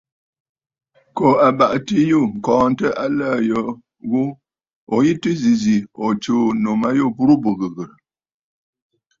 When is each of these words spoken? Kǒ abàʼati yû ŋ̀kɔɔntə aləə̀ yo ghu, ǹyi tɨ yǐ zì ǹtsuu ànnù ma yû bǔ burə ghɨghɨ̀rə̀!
Kǒ 1.15 1.27
abàʼati 1.47 1.95
yû 2.09 2.19
ŋ̀kɔɔntə 2.33 2.87
aləə̀ 3.03 3.35
yo 3.49 3.61
ghu, 4.09 4.21
ǹyi 4.91 5.11
tɨ 5.21 5.29
yǐ 5.41 5.51
zì 5.61 5.75
ǹtsuu 6.07 6.43
ànnù 6.51 6.69
ma 6.81 6.89
yû 6.97 7.05
bǔ 7.15 7.23
burə 7.41 7.53
ghɨghɨ̀rə̀! 7.59 7.91